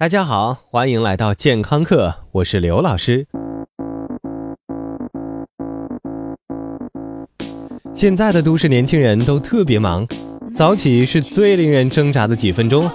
[0.00, 3.26] 大家好，欢迎来到健康课，我是刘老师。
[7.92, 10.06] 现在的都市年轻人都特别忙，
[10.54, 12.88] 早起是最令人挣扎的几分钟。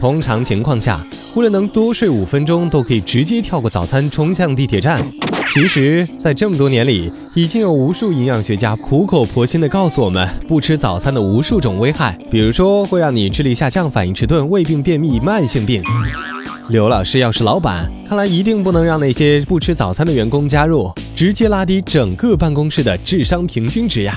[0.00, 1.04] 通常情况下，
[1.36, 5.06] 为了能多睡五分钟，都可以直接跳过早餐冲向地铁站。
[5.52, 15.82] 其实，在这么多年里，已经有无数营养学家苦口婆心地告诉我们，不吃早餐的无数种危害，比如说会让你智力下降、反应迟钝、胃病、便秘、慢性病。
[16.68, 24.16] 刘老师要是老板，看来一定不能让那些不吃早餐的员工加入，直接拉低整个办公室的智商平均值呀！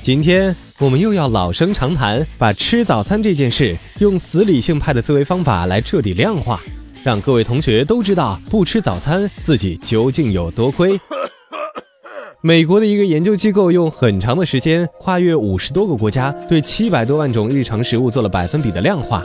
[0.00, 6.60] 今天我们又要老生常谈，把吃早餐这件事用死理性派的思维方法来彻底量化。
[7.02, 10.96] 让各位同学都知道不吃早餐自己究竟有多亏。
[12.40, 19.20] 美国的一个研究机构用很长的时间，跨越五十多个国家，对七百多万种日常食物做了百分比的量化。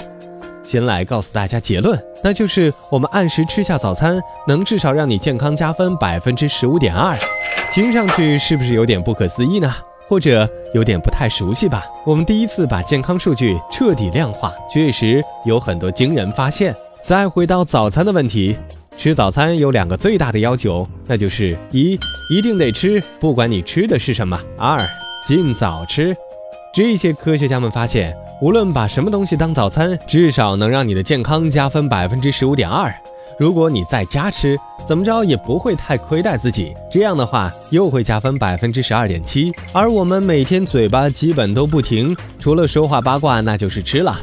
[0.65, 7.17] 先来告诉大家结论，那就是我们按时吃下早餐，能至少让你健康加分百分之十五点二。
[7.72, 9.73] 听上去是不是有点不可思议呢？
[10.07, 11.83] 或者有点不太熟悉吧？
[12.05, 16.75] 我们第一次把健康数据彻底量化，确实有很多惊人发现。
[17.02, 18.55] 再回到早餐的问题，
[18.97, 24.88] 吃早餐有两个最大的要求，那就是一一定得吃，不管你吃的是什么；二
[25.27, 26.16] 尽早吃。
[26.73, 32.94] 这些科学家们发现，无论把什么东西当早餐，至少能让你的健康加分百分之十五点二。
[33.39, 39.50] 如果你在家吃，怎么着也不会太亏待自己，这样的话又会加分百分之十二点七。
[39.72, 44.17] 而我们每天嘴巴基本都不停，除了说话八卦，那就是吃了。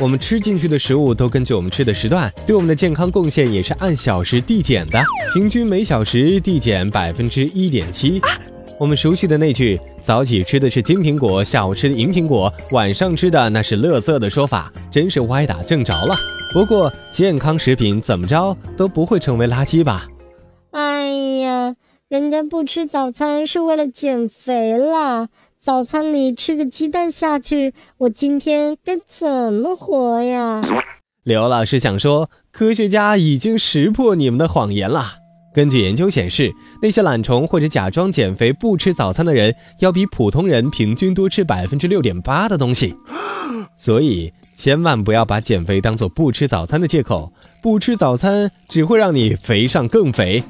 [0.00, 5.00] 我们吃进去的食物都根据我们吃的时段，对我们的健康贡献也是按小时递减的，
[5.32, 8.20] 平均每小时递减百分之一点七。
[8.78, 16.16] 我们熟悉的那句“早起吃的是金苹果，下午吃的银苹果，晚上吃的那是乐色”的说法，真是歪打正着了。
[16.52, 20.08] 不过健康食品怎么着都不会成为垃圾吧？
[20.72, 21.08] 哎
[21.38, 21.76] 呀，
[22.08, 25.28] 人家不吃早餐是为了减肥啦。
[25.60, 30.60] 早餐里吃个鸡蛋下去，我今天该怎么活呀？
[31.22, 35.23] 刘老师想说，科学家已经识破你们的谎言了。
[35.54, 42.92] 根据研究显示，那些懒虫或者假装减肥不吃早餐的人，要比普通人平均多吃百分之六点八的东西。
[43.76, 47.32] 所以，千万不要把减肥当做不吃早餐的借口。
[47.62, 50.42] 不吃早餐只会让你肥上更肥。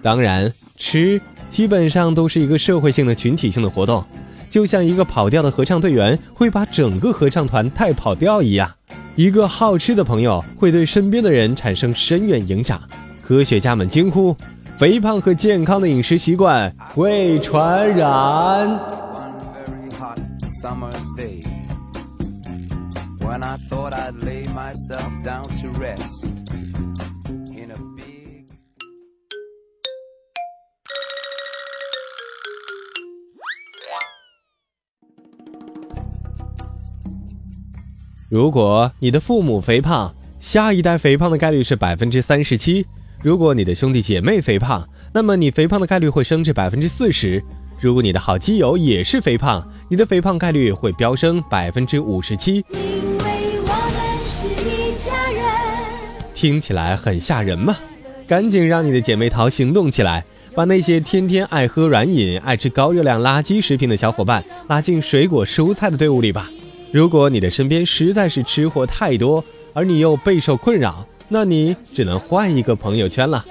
[0.00, 4.04] 当然，吃基本上都是一个社会性的群体性的活动。
[4.48, 8.70] 就像一个跑调的合唱队员会把整个合唱团带跑调一样，
[9.16, 12.80] 一个好吃的朋友会对身边的人产生深远影响。
[13.26, 14.36] 科学家们惊呼：
[14.76, 18.68] 肥胖和健康的饮食习惯会传染。
[38.28, 42.84] 如果你的父母肥胖，下一代肥胖的概率是百分之三十七；
[43.24, 47.40] 如果你的兄弟姐妹肥胖，那么你肥胖的概率会升至百分之四十；
[47.80, 52.62] 如果你的好基友也是肥胖，你的肥胖概率会飙升百分之五十七。
[56.34, 57.74] 听起来很吓人吗？
[58.26, 60.22] 赶紧让你的姐妹淘行动起来，
[60.54, 66.50] 把那些天天爱喝软饮、爱吃高热量垃圾食品的小伙伴拉进水果蔬菜的队伍里吧。
[66.92, 69.42] 如果你的身边实在是吃货太多，
[69.72, 73.44] 而你又备受困扰，那你只能换一个朋友圈了。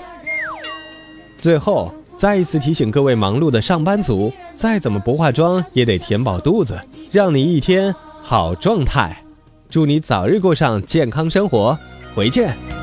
[1.38, 6.80] 最后，再一次提醒各位忙碌的上班族，再怎么不化妆也得填饱肚子，
[7.12, 9.18] 让你一天好状态。
[9.70, 11.78] 祝你早日过上健康生活，
[12.14, 12.83] 回见。